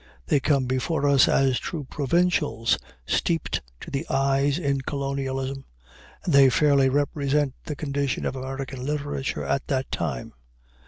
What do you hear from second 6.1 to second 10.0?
and they fairly represent the condition of American literature at that